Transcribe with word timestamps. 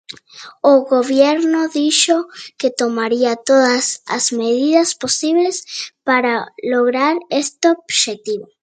El 0.63 0.79
gobierno 0.89 1.67
dijo 1.67 2.27
que 2.57 2.71
tomaría 2.71 3.35
"todas 3.35 4.01
las 4.09 4.33
medidas 4.33 4.95
posibles" 4.95 5.93
para 6.03 6.47
lograr 6.63 7.19
este 7.29 7.69
objetivo. 7.69 8.47